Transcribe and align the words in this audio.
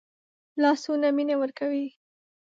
لاسونه 0.61 1.07
مینه 1.17 1.35
ورکوي 1.41 1.87